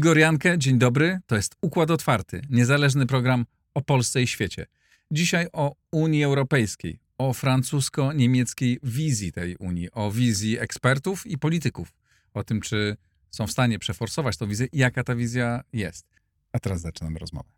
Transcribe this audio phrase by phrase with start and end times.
[0.00, 1.18] Igor Jankę, dzień dobry.
[1.26, 4.66] To jest Układ Otwarty, niezależny program o Polsce i świecie.
[5.10, 11.92] Dzisiaj o Unii Europejskiej, o francusko-niemieckiej wizji tej Unii, o wizji ekspertów i polityków,
[12.34, 12.96] o tym, czy
[13.30, 16.06] są w stanie przeforsować tę wizję i jaka ta wizja jest.
[16.52, 17.48] A teraz zaczynamy rozmowę.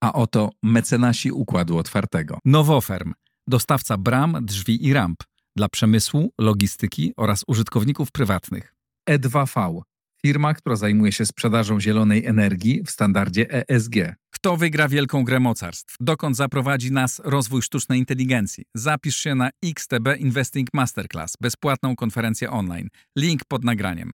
[0.00, 2.38] A oto mecenasi Układu Otwartego.
[2.44, 3.12] Nowoferm,
[3.46, 5.22] dostawca bram, drzwi i ramp
[5.56, 8.74] dla przemysłu, logistyki oraz użytkowników prywatnych.
[9.10, 9.82] E2V,
[10.26, 13.94] firma, która zajmuje się sprzedażą zielonej energii w standardzie ESG.
[14.30, 15.96] Kto wygra wielką grę mocarstw?
[16.00, 18.64] Dokąd zaprowadzi nas rozwój sztucznej inteligencji?
[18.74, 22.88] Zapisz się na XTB Investing Masterclass, bezpłatną konferencję online.
[23.16, 24.10] Link pod nagraniem.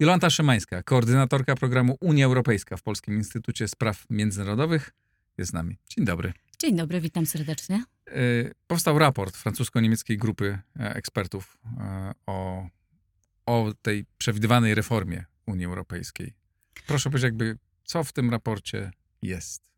[0.00, 4.90] Jolanta Szymańska, koordynatorka programu Unia Europejska w Polskim Instytucie Spraw Międzynarodowych,
[5.38, 5.76] jest z nami.
[5.88, 6.32] Dzień dobry.
[6.58, 7.93] Dzień dobry, witam serdecznie.
[8.12, 12.68] Y, powstał raport francusko-niemieckiej grupy e, ekspertów e, o,
[13.46, 16.34] o tej przewidywanej reformie Unii Europejskiej.
[16.86, 18.90] Proszę powiedzieć, jakby, co w tym raporcie
[19.22, 19.73] jest?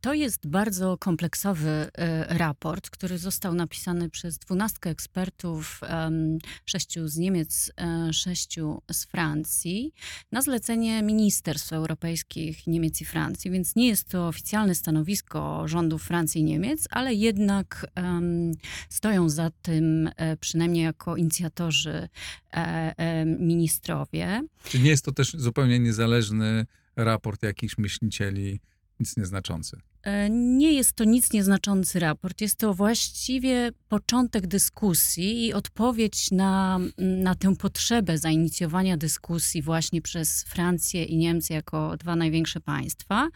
[0.00, 5.80] To jest bardzo kompleksowy e, raport, który został napisany przez dwunastkę ekspertów,
[6.64, 9.92] sześciu z Niemiec, e, sześciu z Francji,
[10.32, 16.40] na zlecenie ministerstw europejskich Niemiec i Francji, więc nie jest to oficjalne stanowisko rządów Francji
[16.40, 17.86] i Niemiec, ale jednak
[18.88, 22.08] stoją za tym e, przynajmniej jako inicjatorzy
[23.38, 24.42] ministrowie.
[24.64, 28.60] Czy nie jest to też zupełnie niezależny raport jakichś myślicieli?
[29.00, 29.76] Nic nieznaczący.
[30.02, 32.40] E, nie jest to nic nieznaczący raport.
[32.40, 40.44] Jest to właściwie początek dyskusji i odpowiedź na, na tę potrzebę zainicjowania dyskusji właśnie przez
[40.44, 43.28] Francję i Niemcy jako dwa największe państwa.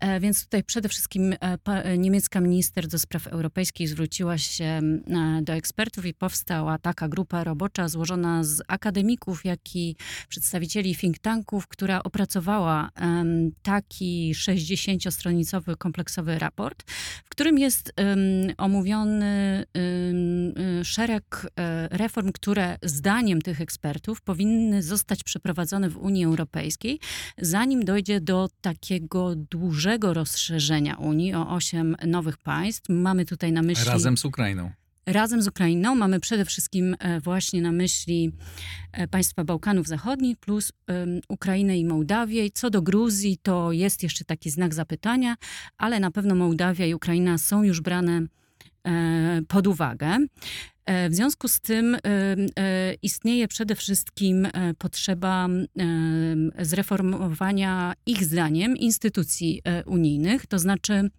[0.00, 4.80] E, więc tutaj przede wszystkim e, niemiecka minister do spraw europejskich zwróciła się
[5.42, 9.96] do ekspertów i powstała taka grupa robocza złożona z akademików, jak i
[10.28, 12.90] przedstawicieli think tanków, która opracowała
[13.62, 16.90] taki 60-stronicowy kompleksowy raport,
[17.24, 17.92] w którym jest
[18.58, 19.64] omówiony
[20.82, 27.00] szereg e, reform, które zdaniem tych ekspertów powinny zostać przeprowadzone w Unii Europejskiej,
[27.38, 32.88] zanim dojdzie do takiego dłuższego dużego rozszerzenia Unii o osiem nowych państw.
[32.88, 33.84] Mamy tutaj na myśli.
[33.84, 34.70] Razem z Ukrainą.
[35.06, 38.32] Razem z Ukrainą mamy przede wszystkim e, właśnie na myśli
[38.92, 40.72] e, państwa Bałkanów Zachodnich plus
[41.28, 42.50] Ukrainę i Mołdawię.
[42.50, 45.36] Co do Gruzji, to jest jeszcze taki znak zapytania,
[45.78, 48.22] ale na pewno Mołdawia i Ukraina są już brane
[48.86, 50.18] e, pod uwagę.
[50.88, 51.96] W związku z tym
[53.02, 54.48] istnieje przede wszystkim
[54.78, 55.48] potrzeba
[56.58, 61.10] zreformowania ich zdaniem instytucji unijnych, to znaczy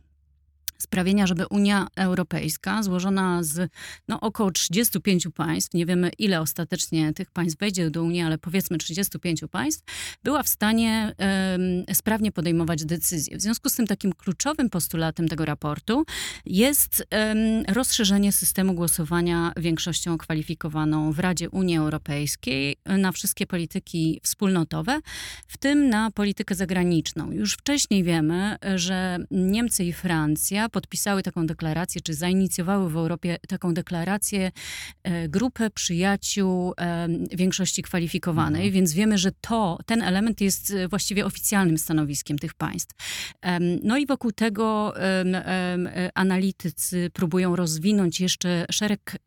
[0.77, 3.71] sprawienia, żeby Unia Europejska, złożona z
[4.07, 8.77] no, około 35 państw, nie wiemy ile ostatecznie tych państw wejdzie do Unii, ale powiedzmy
[8.77, 9.83] 35 państw,
[10.23, 13.37] była w stanie um, sprawnie podejmować decyzje.
[13.37, 16.05] W związku z tym takim kluczowym postulatem tego raportu
[16.45, 24.99] jest um, rozszerzenie systemu głosowania większością kwalifikowaną w Radzie Unii Europejskiej na wszystkie polityki wspólnotowe,
[25.47, 27.31] w tym na politykę zagraniczną.
[27.31, 33.73] Już wcześniej wiemy, że Niemcy i Francja podpisały taką deklarację, czy zainicjowały w Europie taką
[33.73, 34.51] deklarację
[35.03, 38.73] e, grupę przyjaciół e, większości kwalifikowanej, mhm.
[38.73, 42.95] więc wiemy, że to, ten element jest e, właściwie oficjalnym stanowiskiem tych państw.
[43.83, 44.93] No i wokół tego
[46.15, 49.17] analitycy próbują rozwinąć jeszcze szereg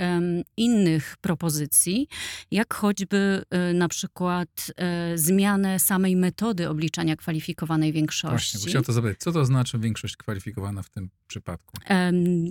[0.57, 2.09] innych propozycji,
[2.51, 3.43] jak choćby
[3.75, 4.73] na przykład
[5.15, 8.59] zmianę samej metody obliczania kwalifikowanej większości.
[8.59, 11.79] Właśnie, chciałem to zapytać, co to znaczy większość kwalifikowana w tym przypadku?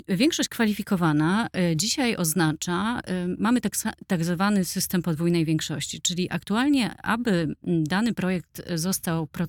[0.08, 3.74] Większość kwalifikowana e, dzisiaj oznacza, e, mamy tak,
[4.08, 9.46] tak zwany system podwójnej większości, czyli aktualnie, aby dany projekt został pro,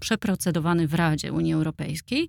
[0.00, 2.28] przeprocedowany w Radzie Unii Europejskiej,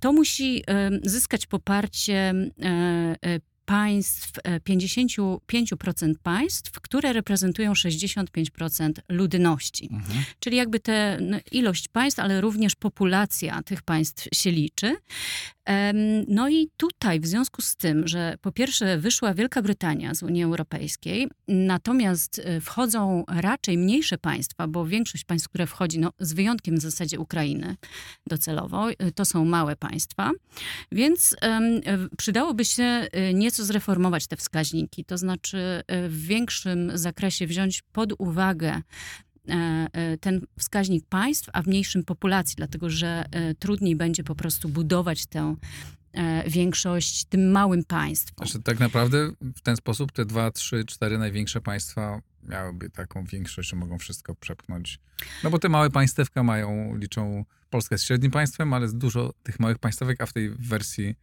[0.00, 0.64] to musi
[1.02, 4.32] zyskać poparcie e, państw,
[4.68, 9.88] 55% e, państw, które reprezentują 65% ludności.
[9.92, 10.24] Mhm.
[10.40, 11.18] Czyli jakby tę
[11.52, 14.96] ilość państw, ale również populacja tych państw się liczy.
[16.28, 20.44] No i tutaj w związku z tym, że po pierwsze wyszła Wielka Brytania z Unii
[20.44, 26.76] Europejskiej, natomiast e, wchodzą raczej mniejsze państwa, bo większość państw, które wchodzi, no, z wyjątkiem
[26.76, 27.76] w zasadzie Ukrainy
[28.26, 30.30] docelowo, e, to są małe państwa,
[30.92, 31.36] więc
[32.18, 38.82] przydałoby się nieco zreformować te wskaźniki, to znaczy w większym zakresie wziąć pod uwagę
[40.20, 45.26] ten wskaźnik państw, a w mniejszym populacji, dlatego że e, trudniej będzie po prostu budować
[45.26, 45.56] tę
[46.46, 48.46] większość tym małym państwom.
[48.46, 53.70] Znaczy, tak naprawdę w ten sposób te dwa, trzy, cztery największe państwa miałyby taką większość,
[53.70, 54.98] że mogą wszystko przepchnąć.
[55.44, 59.78] No bo te małe państewka mają, liczą, Polska jest średnim państwem, ale dużo tych małych
[59.78, 61.14] państwek, a w tej wersji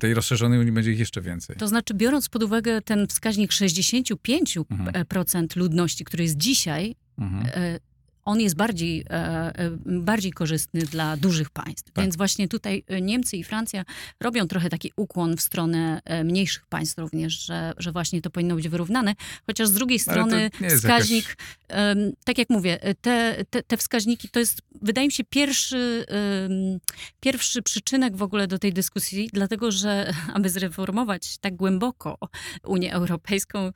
[0.00, 1.56] tej rozszerzonej Unii będzie ich jeszcze więcej.
[1.56, 5.48] To znaczy, biorąc pod uwagę ten wskaźnik 65% mhm.
[5.56, 7.42] ludności, który jest dzisiaj, mhm.
[7.54, 7.80] E,
[8.30, 9.14] on jest bardziej, e,
[9.58, 11.92] e, bardziej korzystny dla dużych państw.
[11.92, 12.04] Tak.
[12.04, 13.84] Więc właśnie tutaj Niemcy i Francja
[14.20, 18.68] robią trochę taki ukłon w stronę mniejszych państw również, że, że właśnie to powinno być
[18.68, 19.14] wyrównane.
[19.46, 21.36] Chociaż z drugiej strony wskaźnik,
[21.68, 22.14] jakaś...
[22.24, 26.06] tak jak mówię, te, te, te, wskaźniki to jest, wydaje mi się, pierwszy,
[27.20, 32.18] pierwszy przyczynek w ogóle do tej dyskusji, dlatego że aby zreformować tak głęboko
[32.64, 33.72] Unię Europejską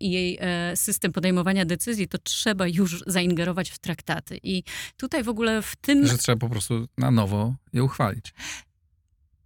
[0.00, 4.40] i jej e, system podejmowania decyzji, to trzeba już zaingerować w traktaty.
[4.42, 4.62] I
[4.96, 6.06] tutaj w ogóle w tym.
[6.06, 8.34] Że trzeba po prostu na nowo je uchwalić.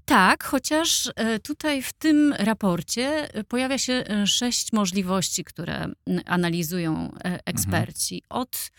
[0.05, 5.87] Tak, chociaż e, tutaj w tym raporcie e, pojawia się e, sześć możliwości, które
[6.27, 7.13] analizują
[7.45, 8.15] eksperci.
[8.15, 8.43] Mhm.
[8.43, 8.71] Od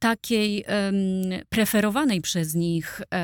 [0.00, 0.64] takiej
[1.48, 3.16] preferowanej przez nich e,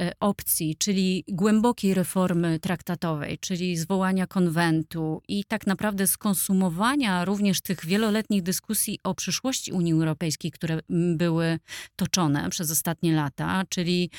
[0.00, 7.86] e, opcji, czyli głębokiej reformy traktatowej, czyli zwołania konwentu i tak naprawdę skonsumowania również tych
[7.86, 10.80] wieloletnich dyskusji o przyszłości Unii Europejskiej, które
[11.16, 11.58] były
[11.96, 14.10] toczone przez ostatnie lata, czyli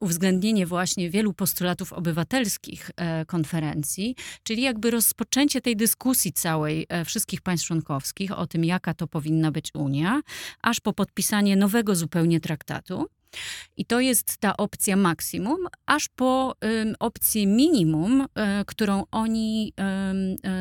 [0.00, 7.40] uwzględnienie właśnie wielu postulatów obywatelskich e, konferencji, czyli jakby rozpoczęcie tej dyskusji całej e, wszystkich
[7.40, 10.20] państw członkowskich o tym, jaka to powinna być Unia,
[10.62, 13.06] aż po podpisanie nowego zupełnie traktatu.
[13.76, 18.26] I to jest ta opcja maksimum, aż po y, opcję minimum, y,
[18.66, 19.72] którą oni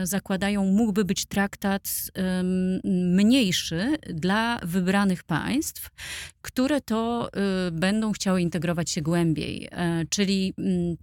[0.03, 1.89] y, zakładają, mógłby być traktat
[2.83, 5.89] mniejszy dla wybranych państw,
[6.41, 7.29] które to
[7.71, 9.69] będą chciały integrować się głębiej.
[10.09, 10.53] czyli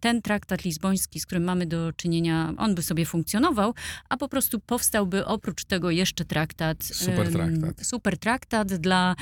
[0.00, 3.74] ten traktat lizboński, z którym mamy do czynienia, on by sobie funkcjonował,
[4.08, 6.84] a po prostu powstałby oprócz tego jeszcze traktat.
[6.84, 7.86] Super traktat.
[7.86, 9.16] Super traktat dla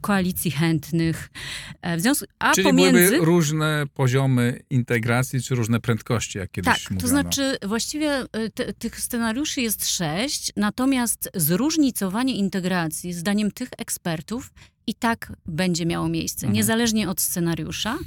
[0.00, 1.53] koalicji chętnych E,
[1.96, 2.92] w związku, a Czyli pomiędzy...
[2.92, 7.00] byłyby różne poziomy integracji, czy różne prędkości, jak kiedyś tak, mówiono.
[7.00, 14.50] to znaczy właściwie e, te, tych scenariuszy jest sześć, natomiast zróżnicowanie integracji, zdaniem tych ekspertów,
[14.86, 16.54] i tak będzie miało miejsce, mhm.
[16.54, 17.98] niezależnie od scenariusza,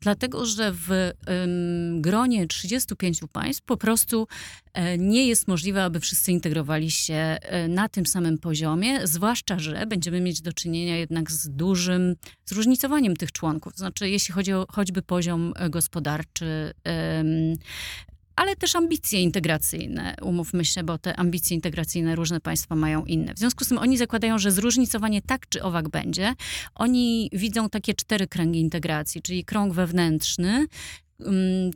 [0.00, 4.28] dlatego że w ym, gronie 35 państw po prostu
[4.72, 9.86] e, nie jest możliwe, aby wszyscy integrowali się e, na tym samym poziomie, zwłaszcza, że
[9.86, 12.14] będziemy mieć do czynienia jednak z dużym
[12.46, 13.76] zróżnicowaniem tych członków.
[13.76, 16.72] Znaczy, jeśli chodzi o choćby poziom e, gospodarczy,
[18.36, 23.34] ale też ambicje integracyjne, umówmy się, bo te ambicje integracyjne różne państwa mają inne.
[23.34, 26.34] W związku z tym oni zakładają, że zróżnicowanie tak czy owak będzie.
[26.74, 30.66] Oni widzą takie cztery kręgi integracji, czyli krąg wewnętrzny,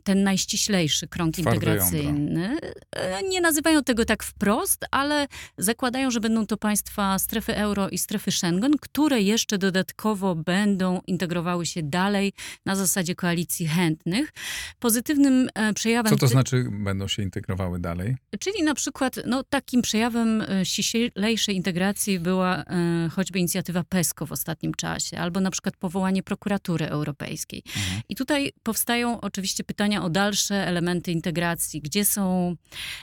[0.02, 2.42] ten najściślejszy krąg Twarde integracyjny.
[2.42, 2.68] Jądro.
[2.92, 5.26] E, nie nazywają tego tak wprost, ale
[5.58, 11.66] zakładają, że będą to państwa strefy euro i strefy Schengen, które jeszcze dodatkowo będą integrowały
[11.66, 12.32] się dalej
[12.64, 14.32] na zasadzie koalicji chętnych.
[14.78, 16.12] Pozytywnym e, przejawem...
[16.12, 18.16] Co to znaczy będą się integrowały dalej?
[18.38, 22.64] Czyli na przykład no, takim przejawem e, ściślejszej integracji była
[23.10, 27.62] choćby inicjatywa PESCO w ostatnim czasie, albo na przykład powołanie prokuratury europejskiej.
[27.66, 28.02] Mhm.
[28.08, 31.80] I tutaj powstają oczywiście pytania o dalsze elementy integracji.
[31.80, 32.56] Gdzie są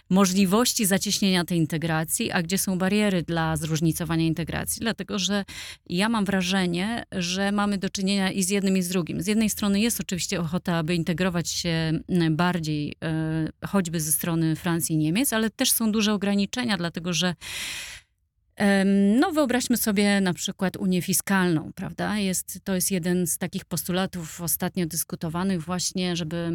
[0.09, 4.79] możliwości zacieśnienia tej integracji, a gdzie są bariery dla zróżnicowania integracji?
[4.79, 5.45] Dlatego, że
[5.89, 9.21] ja mam wrażenie, że mamy do czynienia i z jednym, i z drugim.
[9.21, 11.99] Z jednej strony jest oczywiście ochota, aby integrować się
[12.31, 17.35] bardziej, e, choćby ze strony Francji i Niemiec, ale też są duże ograniczenia, dlatego że
[19.19, 22.17] no, wyobraźmy sobie na przykład Unię Fiskalną, prawda?
[22.17, 26.51] Jest, to jest jeden z takich postulatów ostatnio dyskutowanych, właśnie, żeby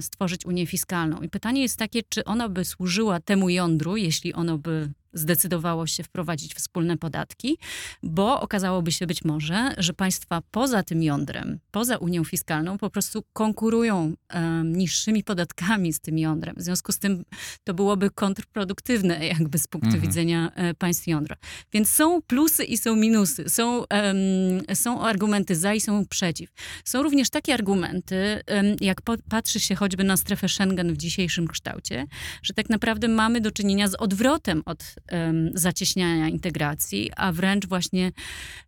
[0.00, 1.20] stworzyć Unię Fiskalną.
[1.22, 6.02] I pytanie jest takie, czy ona by służyła temu jądru, jeśli ono by zdecydowało się
[6.02, 7.58] wprowadzić wspólne podatki,
[8.02, 13.24] bo okazałoby się być może, że państwa poza tym jądrem, poza Unią Fiskalną po prostu
[13.32, 16.56] konkurują um, niższymi podatkami z tym jądrem.
[16.56, 17.24] W związku z tym
[17.64, 20.02] to byłoby kontrproduktywne jakby z punktu mhm.
[20.02, 21.36] widzenia e, państw jądra.
[21.72, 23.48] Więc są plusy i są minusy.
[23.48, 23.86] Są, um,
[24.74, 26.50] są argumenty za i są przeciw.
[26.84, 32.06] Są również takie argumenty, um, jak patrzy się choćby na strefę Schengen w dzisiejszym kształcie,
[32.42, 34.94] że tak naprawdę mamy do czynienia z odwrotem od
[35.54, 38.12] zacieśniania integracji, a wręcz właśnie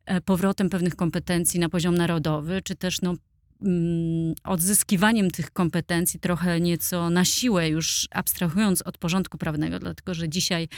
[0.07, 3.15] e, powrotem pewnych kompetencji na poziom narodowy, czy też no,
[4.45, 10.69] odzyskiwaniem tych kompetencji trochę nieco na siłę, już abstrahując od porządku prawnego, dlatego że dzisiaj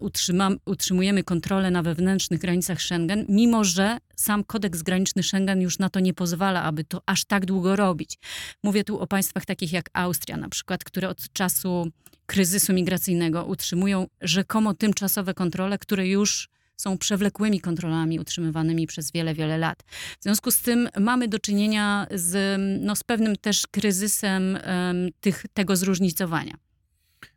[0.00, 5.90] utrzymam, utrzymujemy kontrolę na wewnętrznych granicach Schengen, mimo że sam kodeks graniczny Schengen już na
[5.90, 8.18] to nie pozwala, aby to aż tak długo robić.
[8.62, 11.88] Mówię tu o państwach takich jak Austria na przykład, które od czasu
[12.26, 16.48] kryzysu migracyjnego utrzymują rzekomo tymczasowe kontrole, które już
[16.82, 19.82] są przewlekłymi kontrolami utrzymywanymi przez wiele, wiele lat.
[20.20, 25.44] W związku z tym mamy do czynienia z, no, z pewnym też kryzysem um, tych,
[25.54, 26.54] tego zróżnicowania.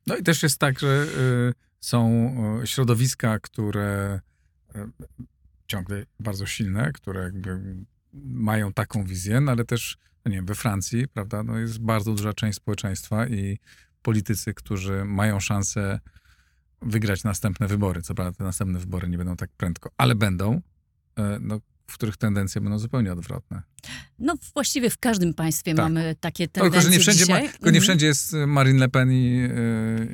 [0.07, 2.31] No i też jest tak, że y, są
[2.63, 4.19] y, środowiska, które
[4.75, 4.79] y,
[5.67, 7.59] ciągle bardzo silne, które jakby
[8.13, 12.11] mają taką wizję, no ale też, no nie wiem, we Francji, prawda, no jest bardzo
[12.11, 13.59] duża część społeczeństwa i
[14.01, 15.99] politycy, którzy mają szansę
[16.85, 18.01] wygrać następne wybory.
[18.01, 20.61] Co prawda te następne wybory nie będą tak prędko, ale będą.
[21.17, 23.61] E, no, w których tendencje będą zupełnie odwrotne.
[24.19, 25.85] No właściwie w każdym państwie tak.
[25.85, 27.25] mamy takie tendencje tylko, że nie wszędzie.
[27.33, 27.81] Ma, tylko nie mhm.
[27.81, 29.49] wszędzie jest Marine Le Pen i,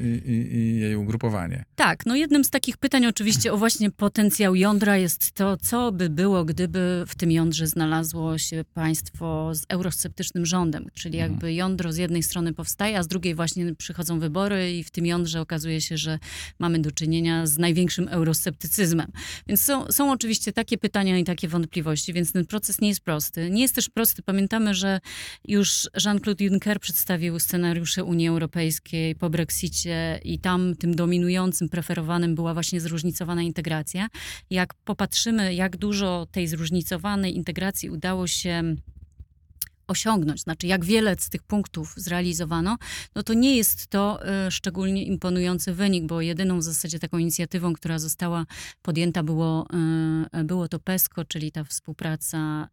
[0.01, 1.65] i, i, i, jej ugrupowanie.
[1.75, 6.09] Tak, no jednym z takich pytań oczywiście o właśnie potencjał jądra jest to, co by
[6.09, 11.31] było, gdyby w tym jądrze znalazło się państwo z eurosceptycznym rządem, czyli mhm.
[11.31, 15.05] jakby jądro z jednej strony powstaje, a z drugiej właśnie przychodzą wybory i w tym
[15.05, 16.19] jądrze okazuje się, że
[16.59, 19.11] mamy do czynienia z największym eurosceptycyzmem.
[19.47, 21.60] Więc są, są oczywiście takie pytania i takie wątpliwości,
[22.13, 23.49] więc ten proces nie jest prosty.
[23.49, 24.23] Nie jest też prosty.
[24.23, 24.99] Pamiętamy, że
[25.47, 32.53] już Jean-Claude Juncker przedstawił scenariusze Unii Europejskiej po Brexicie i tam tym dominującym, preferowanym była
[32.53, 34.07] właśnie zróżnicowana integracja.
[34.49, 38.75] Jak popatrzymy, jak dużo tej zróżnicowanej integracji udało się
[39.91, 42.77] osiągnąć, znaczy jak wiele z tych punktów zrealizowano,
[43.15, 47.73] no to nie jest to y, szczególnie imponujący wynik, bo jedyną w zasadzie taką inicjatywą,
[47.73, 48.45] która została
[48.81, 49.67] podjęta było,
[50.39, 52.67] y, było to PESCO, czyli ta współpraca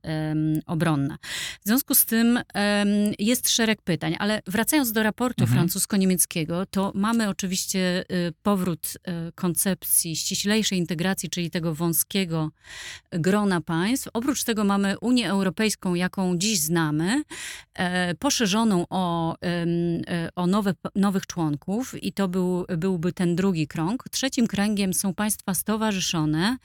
[0.56, 1.18] y, obronna.
[1.64, 2.38] W związku z tym
[3.18, 5.58] jest szereg pytań, ale wracając do raportu mhm.
[5.58, 8.04] francusko-niemieckiego, to mamy oczywiście
[8.42, 8.92] powrót
[9.34, 12.50] koncepcji ściślejszej integracji, czyli tego wąskiego
[13.10, 14.08] grona państw.
[14.12, 17.07] Oprócz tego mamy Unię Europejską, jaką dziś znamy,
[17.74, 24.04] E, poszerzoną o, e, o nowe, nowych członków i to był, byłby ten drugi krąg.
[24.10, 26.56] Trzecim kręgiem są państwa stowarzyszone,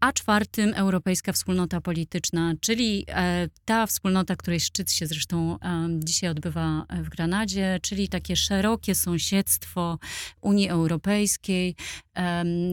[0.00, 5.58] a czwartym Europejska Wspólnota Polityczna, czyli e, ta wspólnota, której szczyt się zresztą
[5.98, 9.98] dzisiaj odbywa w Granadzie, czyli takie szerokie sąsiedztwo
[10.40, 11.74] Unii Europejskiej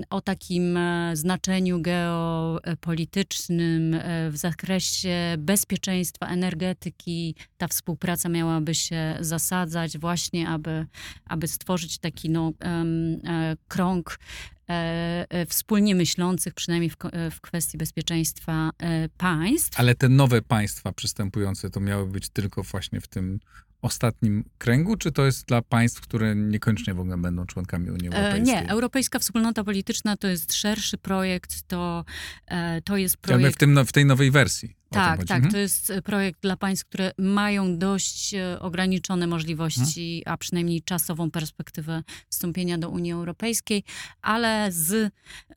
[0.10, 0.80] o takim
[1.14, 10.86] znaczeniu geopolitycznym w zakresie bezpieczeństwa, energetyki, ta współpraca miałaby się zasadzać właśnie, aby,
[11.26, 12.52] aby stworzyć taki no,
[13.68, 14.16] krąg e,
[14.54, 14.57] e,
[15.48, 16.98] wspólnie myślących, przynajmniej w,
[17.32, 19.80] w kwestii bezpieczeństwa e, państw.
[19.80, 23.40] Ale te nowe państwa przystępujące to miały być tylko właśnie w tym
[23.82, 28.56] ostatnim kręgu, czy to jest dla państw, które niekoniecznie w ogóle będą członkami Unii Europejskiej?
[28.56, 32.06] Nie, Europejska Wspólnota Polityczna to jest szerszy projekt, to,
[32.84, 33.56] to jest projekt...
[33.56, 34.76] w, tym, w tej nowej wersji.
[34.90, 35.38] Tak, tak.
[35.38, 35.52] Mhm.
[35.52, 40.34] To jest e, projekt dla państw, które mają dość e, ograniczone możliwości, mhm.
[40.34, 43.84] a przynajmniej czasową perspektywę wstąpienia do Unii Europejskiej,
[44.22, 45.14] ale z,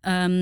[0.06, 0.32] um,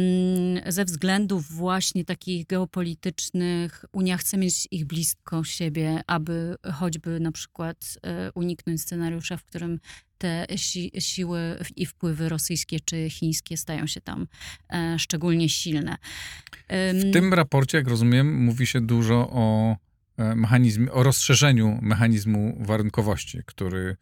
[0.67, 7.99] ze względów właśnie takich geopolitycznych Unia chce mieć ich blisko siebie, aby choćby na przykład
[8.03, 9.81] e, uniknąć scenariusza, w którym
[10.19, 14.27] te si siły i wpływy rosyjskie czy chińskie stają się tam
[14.71, 15.97] e, szczególnie silne.
[16.71, 19.77] W tym raporcie, jak rozumiem, mówi się dużo o
[20.17, 23.97] e, mechanizmie, o rozszerzeniu mechanizmu warunkowości, który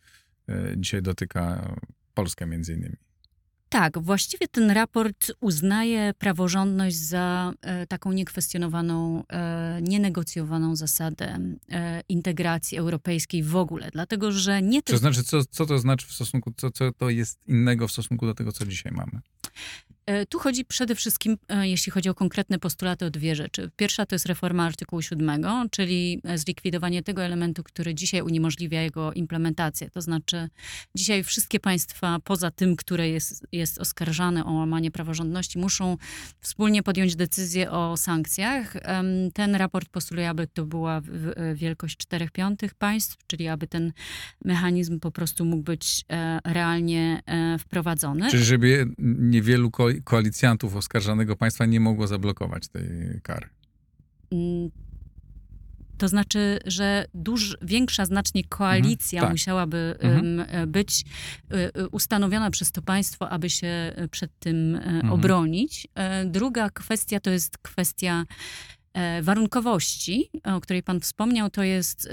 [0.48, 1.74] e, dzisiaj dotyka
[2.14, 2.96] Polskę między innymi.
[3.68, 11.38] Tak, właściwie ten raport uznaje praworządność za e, taką niekwestionowaną, e, nienegocjowaną zasadę
[11.70, 14.92] e, integracji europejskiej w ogóle, dlatego że nie tylko...
[14.92, 18.26] To znaczy, co, co to znaczy w stosunku, co, co to jest innego w stosunku
[18.26, 19.20] do tego, co dzisiaj mamy?
[20.06, 23.70] E, tu chodzi przede wszystkim, e, jeśli chodzi o konkretne postulaty, o dwie rzeczy.
[23.76, 29.12] Pierwsza to jest reforma artykułu 7, czyli e, zlikwidowanie tego elementu, który dzisiaj uniemożliwia jego
[29.12, 29.90] implementację.
[29.90, 30.48] To znaczy,
[30.94, 35.96] dzisiaj wszystkie państwa, poza tym, które jest, jest oskarżane o łamanie praworządności, muszą
[36.40, 38.76] wspólnie podjąć decyzję o sankcjach.
[39.34, 41.00] Ten raport postuluje, aby to była
[41.54, 43.92] wielkość 4 piątych państw, czyli aby ten
[44.44, 46.04] mechanizm po prostu mógł być
[46.44, 47.22] realnie
[47.58, 48.30] wprowadzony.
[48.30, 48.86] Czyli żeby
[49.18, 49.70] niewielu
[50.04, 52.88] koalicjantów oskarżanego państwa nie mogło zablokować tej
[53.22, 53.48] kary.
[54.32, 54.70] Mm,
[55.98, 59.34] to znaczy, że duż, większa znacznie koalicja mhm, tak.
[59.34, 60.70] musiałaby mhm.
[60.70, 61.04] być
[61.50, 65.12] e, e, ustanowiona przez to państwo, aby się przed tym e, mhm.
[65.12, 65.88] obronić.
[66.24, 68.24] Druga kwestia to jest kwestia
[68.85, 68.85] E,
[69.22, 72.08] warunkowości, o której Pan wspomniał, to jest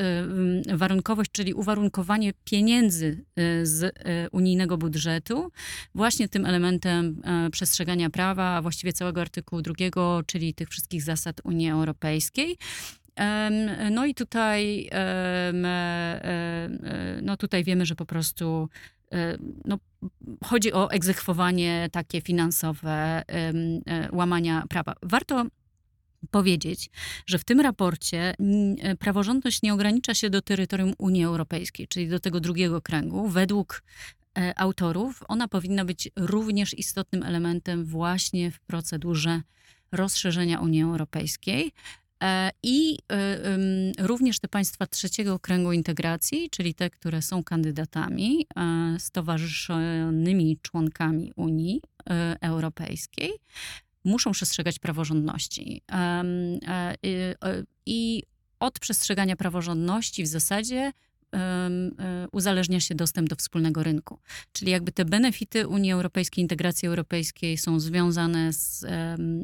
[0.68, 4.00] e, warunkowość, czyli uwarunkowanie pieniędzy e, z
[4.32, 5.52] unijnego budżetu
[5.96, 7.22] właśnie tym elementem
[7.52, 12.58] przestrzegania prawa, a właściwie całego artykułu drugiego, czyli tych wszystkich zasad Unii Europejskiej.
[13.92, 14.90] No i tutaj,
[17.22, 18.70] no tutaj wiemy, że po prostu
[19.66, 19.80] no,
[20.44, 23.24] chodzi o egzekwowanie takie finansowe
[24.12, 24.94] łamania prawa.
[25.04, 25.46] Warto
[26.32, 26.90] powiedzieć,
[27.26, 28.36] że w tym raporcie
[28.80, 33.28] e, praworządność nie ogranicza się do terytorium Unii Europejskiej, czyli do tego drugiego kręgu.
[33.28, 33.84] Według
[34.38, 39.42] e, autorów ona powinna być również istotnym elementem właśnie w procedurze
[39.92, 41.72] rozszerzenia Unii Europejskiej.
[42.24, 42.98] E, I
[44.00, 48.48] również te państwa trzeciego kręgu integracji, czyli te, które są kandydatami,
[49.00, 51.82] stowarzyszonymi członkami Unii
[52.42, 53.32] Europejskiej,
[54.04, 55.82] muszą przestrzegać praworządności.
[55.92, 56.96] E,
[57.86, 58.24] I
[58.60, 60.92] od przestrzegania praworządności w zasadzie
[62.32, 64.20] uzależnia się dostęp do wspólnego rynku.
[64.54, 68.86] Czyli jakby te benefity Unii Europejskiej, integracji europejskiej są związane z,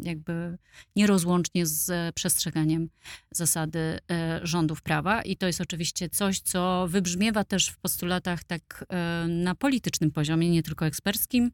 [0.03, 0.57] jakby
[0.95, 2.89] nierozłącznie z przestrzeganiem
[3.31, 8.85] zasady e, rządów prawa i to jest oczywiście coś, co wybrzmiewa też w postulatach tak
[8.89, 11.51] e, na politycznym poziomie, nie tylko eksperckim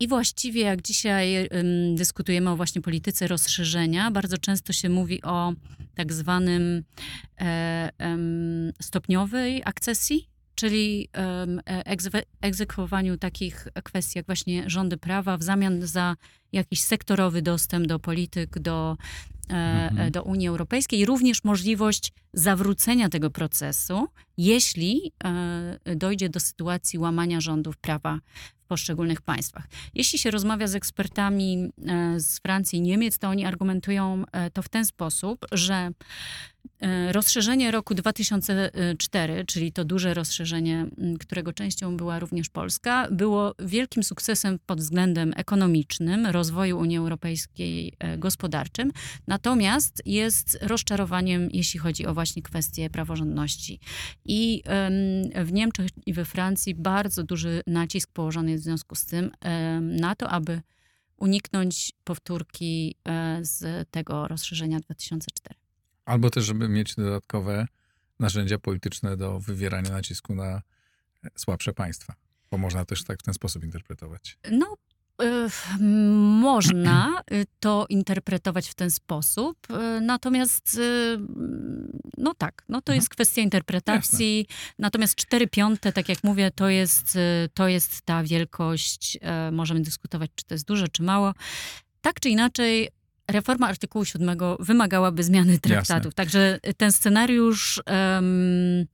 [0.00, 1.48] i właściwie jak dzisiaj
[1.94, 5.52] dyskutujemy o właśnie polityce rozszerzenia, bardzo często się mówi o
[5.94, 6.84] tak zwanym
[7.40, 7.90] e,
[8.82, 16.16] stopniowej akcesji, czyli e, egzekwowaniu takich kwestii jak właśnie rządy prawa w zamian za
[16.52, 18.96] jakiś sektorowy dostęp do polityk, do,
[19.50, 20.10] e, mhm.
[20.10, 25.12] do Unii Europejskiej i również możliwość zawrócenia tego procesu, jeśli
[25.96, 28.20] dojdzie do sytuacji łamania rządów prawa
[28.68, 29.68] poszczególnych państwach.
[29.94, 34.62] Jeśli się rozmawia z ekspertami e, z Francji i Niemiec, to oni argumentują e, to
[34.62, 35.92] w ten sposób, że
[36.57, 36.57] E,
[37.12, 40.86] rozszerzenie roku 2004, czyli to duże rozszerzenie,
[41.20, 48.18] którego częścią była również Polska, było wielkim sukcesem pod względem ekonomicznym, rozwoju Unii Europejskiej e,
[48.18, 48.92] gospodarczym,
[49.26, 53.80] natomiast jest rozczarowaniem, jeśli chodzi o właśnie kwestie praworządności.
[54.24, 54.62] I
[55.44, 59.30] w Niemczech i we Francji bardzo duży nacisk położony jest w związku z tym
[59.80, 60.60] na to, aby
[61.18, 65.67] uniknąć powtórki e, z tego rozszerzenia 2004.
[66.08, 67.66] Albo też, żeby mieć dodatkowe
[68.18, 70.62] narzędzia polityczne do wywierania nacisku na
[71.36, 72.14] słabsze państwa.
[72.50, 74.38] Bo można też tak w ten sposób interpretować.
[74.50, 74.76] No,
[75.22, 75.82] y,
[76.40, 77.22] można
[77.60, 81.18] to interpretować w ten sposób, y, natomiast y,
[82.18, 82.96] no tak, no to mhm.
[82.96, 84.38] jest kwestia interpretacji.
[84.38, 84.74] Jasne.
[84.78, 87.18] Natomiast 4 piąte, tak jak mówię, to jest,
[87.54, 89.18] to jest ta wielkość.
[89.52, 91.34] Możemy dyskutować, czy to jest dużo, czy mało.
[92.00, 92.88] Tak czy inaczej,
[93.28, 96.14] reforma artykułu 7 wymagałaby zmiany traktatów.
[96.14, 98.86] Także ten scenariusz um,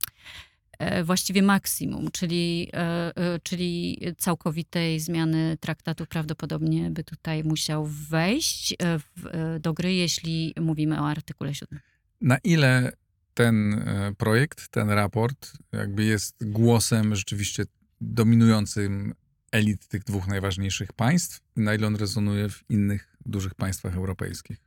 [1.03, 2.77] właściwie maksimum, czyli, e,
[3.15, 11.01] e, czyli całkowitej zmiany traktatu prawdopodobnie by tutaj musiał wejść w, do gry, jeśli mówimy
[11.01, 11.79] o artykule 7.
[12.21, 12.91] Na ile
[13.33, 13.85] ten
[14.17, 17.63] projekt, ten raport jakby jest głosem rzeczywiście
[18.01, 19.13] dominującym
[19.55, 21.41] elit tych dwóch najważniejszych państw?
[21.55, 24.57] Na ile on rezonuje w innych dużych państwach europejskich?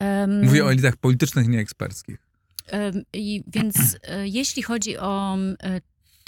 [0.00, 2.18] Um, Mówię o elitach politycznych, nie eksperckich.
[2.72, 5.80] Um, I więc e, jeśli chodzi o e,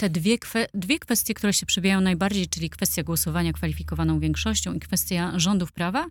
[0.03, 0.37] te dwie,
[0.73, 6.05] dwie kwestie, które się przebijają najbardziej, czyli kwestia głosowania kwalifikowaną większością i kwestia rządów prawa,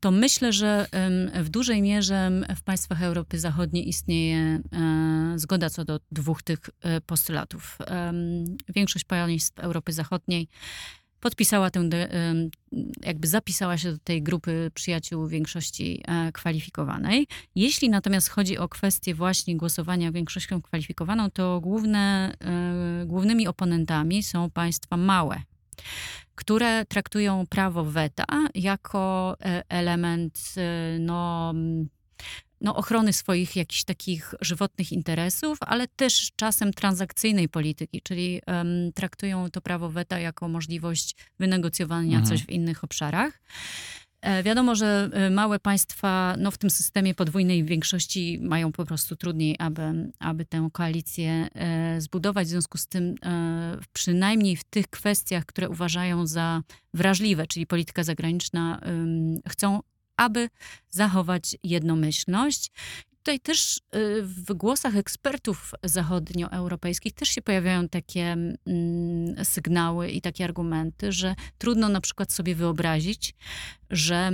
[0.00, 0.86] to myślę, że
[1.34, 4.60] w dużej mierze w państwach Europy Zachodniej istnieje e,
[5.36, 6.58] zgoda co do dwóch tych
[7.06, 7.78] postulatów.
[8.74, 10.48] Większość państw Europy Zachodniej
[11.20, 11.80] podpisała tę,
[13.02, 17.26] jakby zapisała się do tej grupy przyjaciół większości e, kwalifikowanej.
[17.54, 24.50] Jeśli natomiast chodzi o kwestię właśnie głosowania większością kwalifikowaną, to główne, e, głównymi oponentami są
[24.50, 25.42] państwa małe.
[26.34, 30.54] które traktują prawo weta jako e, element
[31.00, 31.54] no,
[32.60, 39.50] no, ochrony swoich jakichś takich żywotnych interesów, ale też czasem transakcyjnej polityki, czyli um, traktują
[39.50, 42.26] to prawo weta jako możliwość wynegocjowania mhm.
[42.26, 43.40] coś w innych obszarach.
[44.20, 49.16] E, wiadomo, że e, małe państwa no, w tym systemie podwójnej większości mają po prostu
[49.16, 52.46] trudniej, aby, aby tę koalicję e, zbudować.
[52.46, 53.14] W związku z tym,
[53.92, 56.62] przynajmniej w tych kwestiach, które uważają za
[56.94, 58.80] wrażliwe, czyli polityka zagraniczna,
[59.48, 59.80] chcą
[60.18, 60.48] aby
[60.90, 62.70] zachować jednomyślność.
[63.18, 70.44] Tutaj też y, w głosach ekspertów zachodnioeuropejskich też się pojawiają takie mm, sygnały i takie
[70.44, 73.34] argumenty, że trudno na przykład sobie wyobrazić,
[73.90, 74.30] że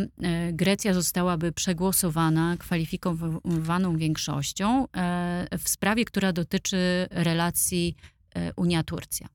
[0.48, 4.88] y, Grecja zostałaby przegłosowana kwalifikowaną większością y,
[5.58, 7.96] w sprawie, która dotyczy relacji
[8.56, 9.28] Unia-Turcja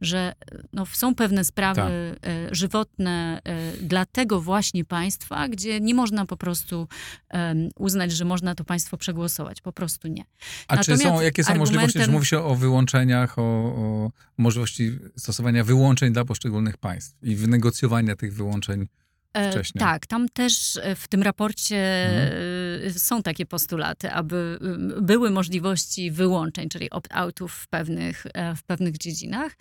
[0.00, 0.32] że
[0.72, 2.30] no, są pewne sprawy tak.
[2.30, 6.88] E, żywotne e, dla tego właśnie państwa, gdzie nie można po prostu
[7.32, 9.60] um, uznać, że można to państwo przegłosować.
[9.60, 10.24] Po prostu nie.
[10.68, 11.76] A Natomiast czy są, jakie są argumentem...
[11.76, 17.36] możliwości, że mówi się o wyłączeniach, o, o możliwości stosowania wyłączeń dla poszczególnych państw i
[17.36, 19.09] wynegocjowania tych wyłączeń E,
[19.50, 19.80] wcześniej.
[19.80, 22.98] Tak, tam też e, w tym raporcie mhm.
[22.98, 24.58] są takie postulaty, aby
[25.02, 29.56] były możliwości wyłączeń, czyli opt-outów w pewnych, w pewnych dziedzinach,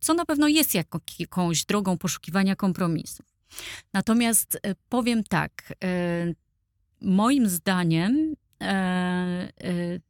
[0.00, 0.74] co na pewno jest
[1.18, 3.26] jakąś drogą poszukiwania kompromisów.
[3.92, 5.72] Natomiast powiem tak,
[7.00, 8.31] moim zdaniem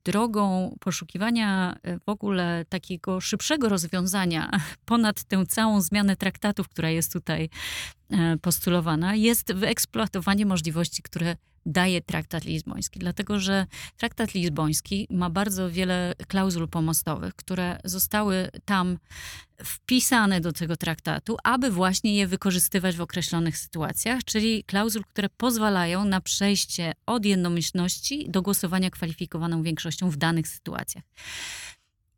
[0.04, 4.50] drogą poszukiwania w ogóle takiego szybszego rozwiązania
[4.84, 7.48] ponad tę całą zmianę traktatów, która jest tutaj
[8.12, 11.36] E, postulowana, jest wyeksploatowanie możliwości, które
[11.66, 12.98] daje traktat lizboński.
[12.98, 18.98] Dlatego, że traktat lizboński ma bardzo wiele klauzul pomostowych, które zostały tam
[19.64, 26.04] wpisane do tego traktatu, aby właśnie je wykorzystywać w określonych sytuacjach, czyli klauzul, które pozwalają
[26.04, 31.04] na przejście od jednomyślności do głosowania kwalifikowaną większością w danych sytuacjach.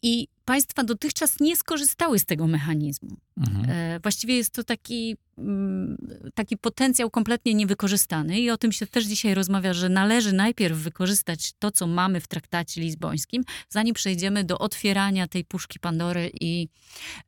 [0.06, 3.16] I państwa dotychczas nie skorzystały z tego mechanizmu.
[3.36, 3.70] Mhm.
[3.70, 5.96] E, właściwie jest to taki, mm,
[6.34, 11.52] taki potencjał kompletnie niewykorzystany i o tym się też dzisiaj rozmawia, że należy najpierw wykorzystać
[11.58, 16.68] to, co mamy w traktacie lizbońskim, zanim przejdziemy do otwierania tej puszki Pandory i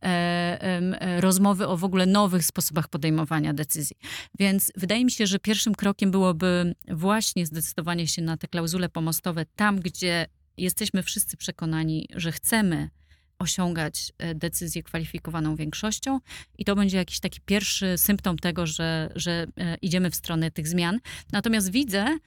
[0.02, 0.06] e,
[0.62, 3.96] e, rozmowy o w ogóle nowych sposobach podejmowania decyzji.
[4.38, 9.46] Więc wydaje mi się, że pierwszym krokiem byłoby właśnie zdecydowanie się na te klauzule pomostowe
[9.56, 12.90] tam, gdzie jesteśmy wszyscy przekonani, że chcemy
[13.38, 16.20] osiągać e, decyzję kwalifikowaną większością
[16.58, 20.68] i to będzie jakiś taki pierwszy symptom tego, że, że e, idziemy w stronę tych
[20.68, 20.98] zmian.
[21.32, 22.18] Natomiast widzę,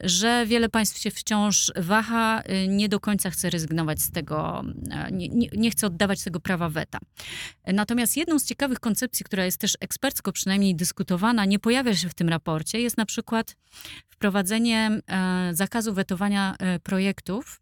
[0.00, 4.64] że wiele państw się wciąż waha, e, nie do końca chce rezygnować z tego,
[5.12, 6.98] nie, nie, nie, chce oddawać tego prawa weta.
[7.66, 12.14] Natomiast jedną z ciekawych koncepcji, która jest też ekspercko przynajmniej dyskutowana, nie pojawia się w
[12.14, 13.56] tym raporcie, jest na przykład
[14.08, 15.00] wprowadzenie
[15.52, 17.60] zakazu wetowania projektów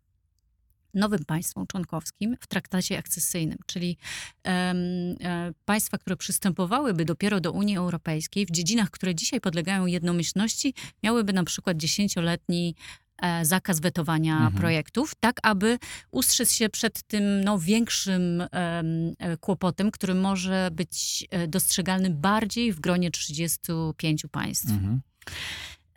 [0.97, 3.97] nowym państwom członkowskim w traktacie akcesyjnym, czyli
[4.45, 11.33] um, państwa, które przystępowałyby dopiero do Unii Europejskiej w dziedzinach, które dzisiaj podlegają jednomyślności, miałyby
[11.33, 12.75] na przykład dziesięcioletni
[13.23, 14.55] e, zakaz wetowania mhm.
[14.55, 15.79] projektów, tak aby
[16.11, 23.11] ustrzec się przed tym no, większym e, kłopotem, który może być dostrzegalny bardziej w gronie
[23.11, 24.71] 35 państw.
[24.71, 25.01] Mhm.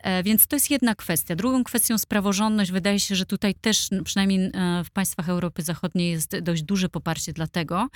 [0.02, 1.36] E, więc to jest jedna kwestia.
[1.36, 2.70] Drugą kwestią jest praworządność.
[2.70, 7.32] Wydaje się, że tutaj też, przynajmniej e, w państwach Europy Zachodniej, jest dość duże poparcie
[7.32, 7.88] dla tego.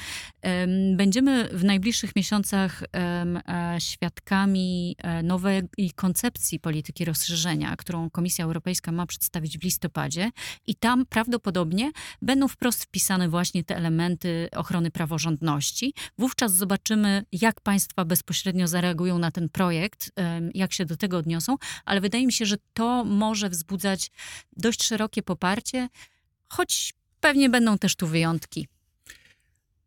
[0.96, 5.62] Będziemy w najbliższych miesiącach e, świadkami nowej
[5.94, 10.30] koncepcji polityki rozszerzenia, którą Komisja Europejska ma przedstawić w listopadzie,
[10.66, 15.94] i tam prawdopodobnie będą wprost wpisane właśnie te elementy ochrony praworządności.
[16.18, 20.12] Wówczas zobaczymy, jak państwa bezpośrednio zareagują na ten projekt,
[20.54, 24.10] jak się do tego odniosą, ale wydaje mi się, że to może wzbudzać
[24.56, 25.88] dość szerokie poparcie,
[26.48, 28.68] choć pewnie będą też tu wyjątki.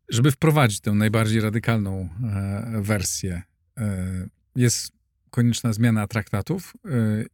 [0.08, 3.42] Żeby wprowadzić tę najbardziej radykalną e, wersję,
[3.78, 4.92] e, jest
[5.30, 6.90] konieczna zmiana traktatów e,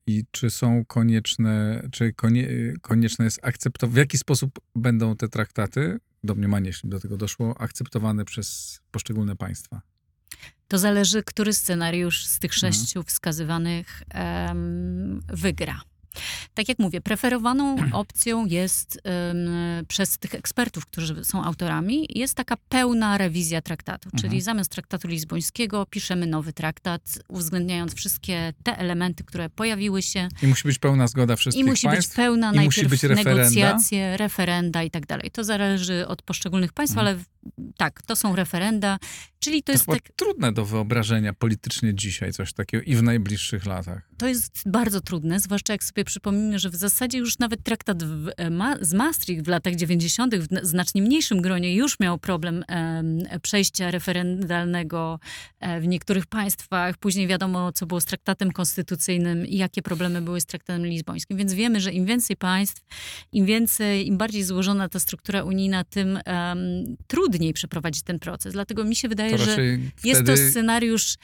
[0.06, 2.48] i czy są konieczne, czy konie,
[2.82, 8.24] konieczne jest akceptowanie, w jaki sposób będą te traktaty, domniemanie, jeśli do tego doszło, akceptowane
[8.24, 9.93] przez poszczególne państwa?
[10.68, 12.72] To zależy, który scenariusz z tych mhm.
[12.72, 15.80] sześciu wskazywanych um, wygra.
[16.54, 22.56] Tak jak mówię, preferowaną opcją jest um, przez tych ekspertów, którzy są autorami, jest taka
[22.68, 24.08] pełna rewizja traktatu.
[24.08, 24.22] Mhm.
[24.22, 30.28] Czyli zamiast traktatu lizbońskiego piszemy nowy traktat, uwzględniając wszystkie te elementy, które pojawiły się.
[30.42, 32.10] I musi być pełna zgoda wszystkich I musi państw.
[32.10, 33.34] być pełna I najpierw musi być referenda.
[33.34, 35.30] negocjacje, referenda i tak dalej.
[35.30, 37.16] To zależy od poszczególnych państw, mhm.
[37.16, 37.24] ale
[37.76, 38.98] tak, to są referenda,
[39.44, 43.66] czyli to, To jest tak, trudne do wyobrażenia politycznie dzisiaj coś takiego i w najbliższych
[43.66, 44.08] latach.
[44.18, 48.30] to jest bardzo trudne, zwłaszcza jak sobie przypomnimy, że w zasadzie już nawet traktat w,
[48.36, 50.34] e, ma, z Maastricht w latach 90.
[50.36, 55.20] w znacznie mniejszym gronie już miał problem em, przejścia referendalnego
[55.60, 56.96] e, w niektórych państwach.
[56.96, 61.36] Później wiadomo, co było z traktatem konstytucyjnym i jakie problemy były z traktatem lizbońskim.
[61.36, 62.82] Więc wiemy, że im więcej państw,
[63.32, 68.52] im więcej, im bardziej złożona ta struktura unijna, tym em, trudniej przeprowadzić ten proces.
[68.52, 70.44] Dlatego mi się wydaje, To że raczej jest wtedy...
[70.44, 71.14] to scenariusz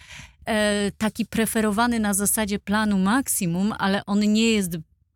[0.47, 4.71] e, taki preferowany na zasadzie planu maksimum, ale on nie jest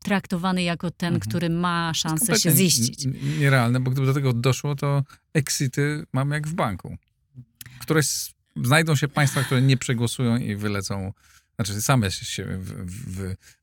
[0.05, 1.31] traktowany jako ten, Mhm.
[1.31, 3.07] który ma szansę się ziścić.
[3.39, 5.03] Nierealne, bo gdyby do tego doszło, to
[5.35, 6.97] exity mamy jak w banku.
[7.81, 11.13] Któreś z- znajdą się państwa, które nie przegłosują i wylecą,
[11.57, 12.61] znaczy same się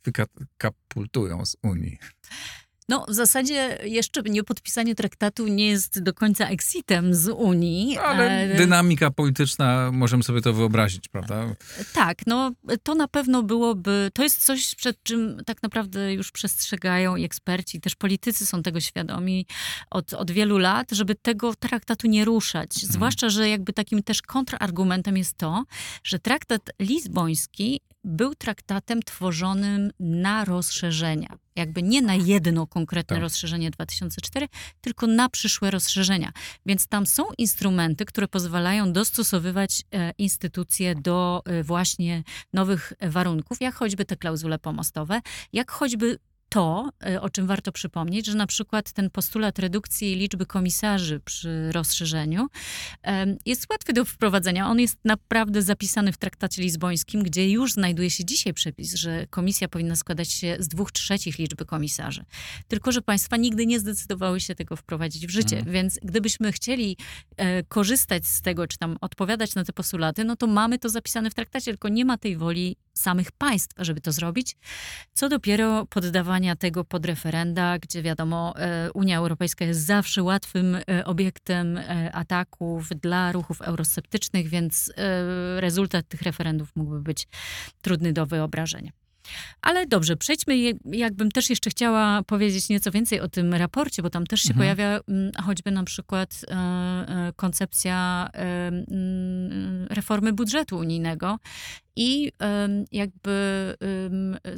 [0.06, 1.98] wykapultują z Unii.
[2.91, 7.97] No, w zasadzie jeszcze niepodpisanie traktatu nie jest do końca exitem z Unii.
[7.97, 11.56] Ale E, dynamika polityczna, możemy sobie to wyobrazić, prawda?
[11.93, 12.51] Tak, no
[12.84, 17.82] to na pewno byłoby, to jest coś, przed czym tak naprawdę już przestrzegają i eksperci,
[17.82, 19.45] też politycy są tego świadomi
[19.89, 22.73] od, od wielu lat, żeby tego traktatu nie ruszać.
[22.73, 25.63] Zwłaszcza, że jakby takim też kontrargumentem jest to,
[26.04, 31.37] że traktat lizboński był traktatem tworzonym na rozszerzenia.
[31.55, 33.21] Jakby nie na jedno konkretne Tak.
[33.21, 34.47] rozszerzenie 2004,
[34.81, 36.31] tylko na przyszłe rozszerzenia.
[36.65, 43.75] Więc tam są instrumenty, które pozwalają dostosowywać e, instytucje do e, właśnie nowych warunków, jak
[43.75, 45.21] choćby te klauzule pomostowe,
[45.53, 46.17] jak choćby
[46.51, 51.71] to, e, o czym warto przypomnieć, że na przykład ten postulat redukcji liczby komisarzy przy
[51.71, 52.47] rozszerzeniu
[53.45, 54.67] jest łatwy do wprowadzenia.
[54.69, 59.67] On jest naprawdę zapisany w traktacie lizbońskim, gdzie już znajduje się dzisiaj przepis, że komisja
[59.67, 62.25] powinna składać się z dwóch trzecich liczby komisarzy.
[62.67, 65.57] Tylko, że państwa nigdy nie zdecydowały się tego wprowadzić w życie.
[65.57, 65.73] Mhm.
[65.73, 66.97] Więc gdybyśmy chcieli
[67.37, 71.29] e, korzystać z tego, czy tam odpowiadać na te postulaty, no to mamy to zapisane
[71.29, 74.56] w traktacie, tylko nie ma tej woli samych państw, żeby to zrobić.
[75.13, 81.06] Co dopiero poddawania tego pod referenda, gdzie wiadomo, e, Unia Europejska jest zawsze łatwym e,
[81.06, 84.93] obiektem e, ataków dla ruchów eurosceptycznych, więc
[85.58, 87.27] rezultat tych referendów mógłby być
[87.82, 88.91] trudny do wyobrażenia.
[89.62, 90.55] Ale dobrze, przejdźmy,
[90.86, 94.60] jakbym też jeszcze chciała powiedzieć nieco więcej o tym raporcie, bo tam też się Mhm.
[94.60, 101.39] pojawia mm, choćby na przykład e, e, koncepcja e, mm, reformy budżetu unijnego
[101.95, 102.31] i
[102.91, 103.75] jakby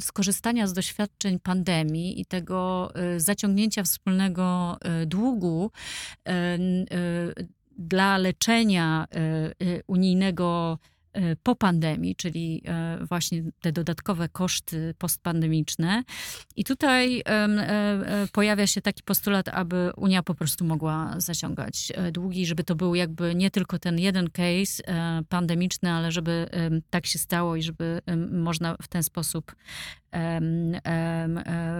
[0.00, 5.70] skorzystania z doświadczeń pandemii i tego zaciągnięcia wspólnego długu
[7.78, 9.06] dla leczenia
[9.86, 10.78] unijnego
[11.42, 16.04] po pandemii, czyli e, właśnie te dodatkowe koszty postpandemiczne.
[16.56, 22.12] I tutaj e, e, pojawia się taki postulat, aby Unia po prostu mogła zaciągać e,
[22.12, 26.48] długi, żeby to był jakby nie tylko ten jeden case e, pandemiczny, ale żeby
[26.90, 28.00] tak się stało i żeby
[28.32, 29.54] można w ten sposób e,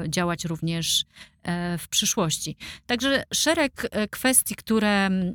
[0.09, 1.05] działać również
[1.43, 2.57] e, w przyszłości.
[2.87, 5.31] Także szereg e, kwestii, które e,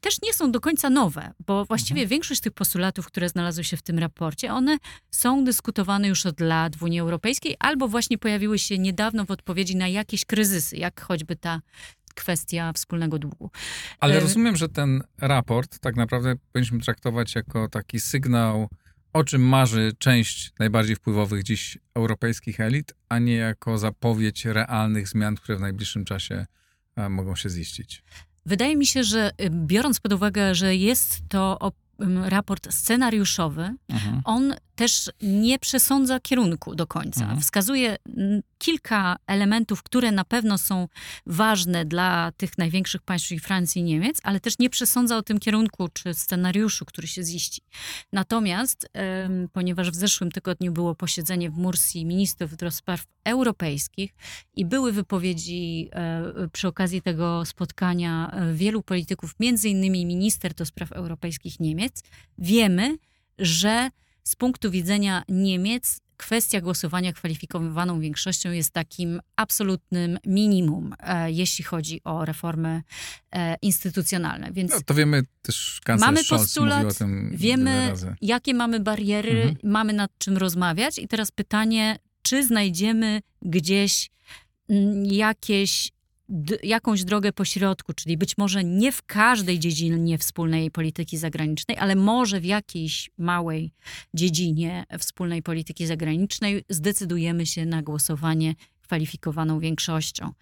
[0.00, 3.82] też nie są do końca nowe, bo właściwie większość tych postulatów, które znalazły się w
[3.82, 4.78] tym raporcie, one
[5.10, 9.76] są dyskutowane już od lat w Unii Europejskiej albo właśnie pojawiły się niedawno w odpowiedzi
[9.76, 11.60] na jakieś kryzysy, jak choćby ta
[12.16, 13.50] kwestia wspólnego długu.
[14.00, 18.68] Ale E, rozumiem, że ten raport tak naprawdę powinniśmy traktować jako taki sygnał,
[19.16, 25.36] o czym marzy część najbardziej wpływowych dziś europejskich elit, a nie jako zapowiedź realnych zmian,
[25.36, 26.46] które w najbliższym czasie
[26.96, 28.02] e, mogą się ziścić.
[28.46, 31.72] Wydaje mi się, że y, biorąc pod uwagę, że jest to
[32.24, 34.20] raport scenariuszowy, Mhm.
[34.24, 37.20] on też nie przesądza kierunku do końca.
[37.20, 37.40] Mhm.
[37.40, 37.96] Wskazuje
[38.58, 40.88] kilka elementów, które na pewno są
[41.26, 45.38] ważne dla tych największych państw, czyli Francji i Niemiec, ale też nie przesądza o tym
[45.38, 47.62] kierunku czy scenariuszu, który się ziści.
[48.12, 54.14] Natomiast, em, ponieważ w zeszłym tygodniu było posiedzenie w Mursji ministrów do spraw europejskich
[54.54, 60.64] i były wypowiedzi e, przy okazji tego spotkania e, wielu polityków, między innymi minister do
[60.64, 62.02] spraw europejskich Niemiec,
[62.38, 62.96] wiemy,
[63.38, 63.90] że
[64.26, 72.00] z punktu widzenia Niemiec kwestia głosowania kwalifikowaną większością jest takim absolutnym minimum, e, jeśli chodzi
[72.04, 72.82] o reformy
[73.32, 74.52] e, instytucjonalne.
[74.52, 79.42] Więc No, to wiemy też kanclerz Mamy Scholz postulat, o tym wiemy, jakie mamy bariery,
[79.42, 79.56] Mhm.
[79.72, 80.98] mamy nad czym rozmawiać.
[80.98, 84.10] I teraz pytanie, czy znajdziemy gdzieś
[84.68, 85.92] mm, jakieś,
[86.62, 92.40] jakąś drogę pośrodku, czyli być może nie w każdej dziedzinie wspólnej polityki zagranicznej, ale może
[92.40, 93.72] w jakiejś małej
[94.14, 100.32] dziedzinie wspólnej polityki zagranicznej zdecydujemy się na głosowanie kwalifikowaną większością.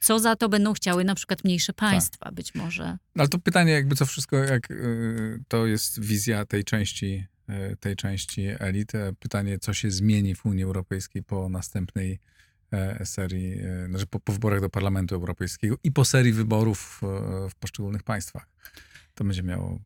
[0.00, 1.90] Co za to będą chciały na przykład mniejsze Tak.
[1.90, 2.98] państwa, być może.
[3.14, 7.26] No, Ale to pytanie, jakby co wszystko, jak y, to jest wizja tej części,
[7.72, 8.98] y, tej części elity.
[9.20, 12.18] Pytanie, co się zmieni w Unii Europejskiej po następnej
[13.04, 17.54] serii, e, znaczy po, po wyborach do Parlamentu Europejskiego i po serii wyborów e, w
[17.54, 18.48] poszczególnych państwach.
[19.14, 19.78] To będzie miało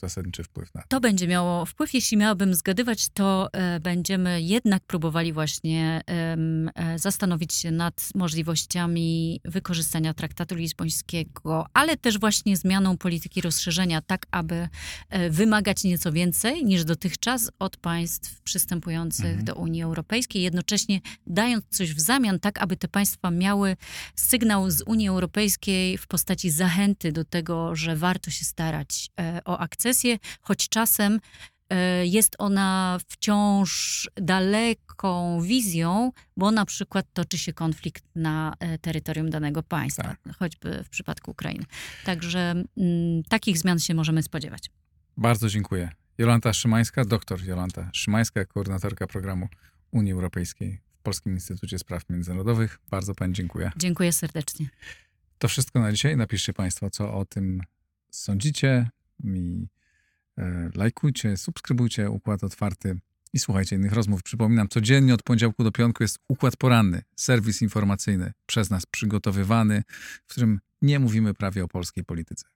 [0.00, 0.88] zasadniczy wpływ na to.
[0.88, 1.94] To będzie miało wpływ.
[1.94, 10.14] Jeśli miałabym zgadywać, to e, będziemy jednak próbowali właśnie e, zastanowić się nad możliwościami wykorzystania
[10.14, 14.68] traktatu lizbońskiego, ale też właśnie zmianą polityki rozszerzenia, tak aby
[15.10, 19.44] e, wymagać nieco więcej niż dotychczas od państw przystępujących Mhm.
[19.44, 23.76] do Unii Europejskiej, jednocześnie dając coś w zamian, tak aby te państwa miały
[24.14, 29.10] sygnał z Unii Europejskiej w postaci zachęty do tego, że warto się starać
[29.44, 31.20] o akcesję, choć czasem
[31.70, 39.30] e, jest ona wciąż daleką wizją, bo na przykład toczy się konflikt na e, terytorium
[39.30, 41.64] danego państwa, choćby w przypadku Ukrainy.
[42.04, 44.70] Także mm, takich zmian się możemy spodziewać.
[45.16, 45.90] Bardzo dziękuję.
[46.18, 49.48] Jolanta Szymańska, doktor Jolanta Szymańska, koordynatorka programu
[49.90, 52.78] Unii Europejskiej w Polskim Instytucie Spraw Międzynarodowych.
[52.90, 53.70] Bardzo pani dziękuję.
[53.76, 54.68] Dziękuję serdecznie.
[55.38, 56.16] To wszystko na dzisiaj.
[56.16, 57.62] Napiszcie Państwo, co o tym
[58.10, 58.90] sądzicie.
[59.24, 59.66] I
[60.38, 63.00] e, lajkujcie, subskrybujcie Układ Otwarty
[63.32, 64.22] i słuchajcie innych rozmów.
[64.22, 69.82] Przypominam, codziennie od poniedziałku do piątku jest Układ Poranny, serwis informacyjny przez nas przygotowywany,
[70.26, 72.46] w którym nie mówimy prawie o polskiej polityce.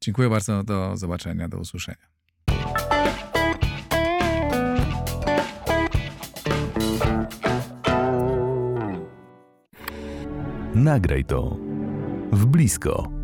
[0.00, 0.64] Dziękuję bardzo.
[0.64, 2.08] Do zobaczenia, do usłyszenia.
[10.74, 11.56] Nagraj to
[12.32, 13.17] w blisko.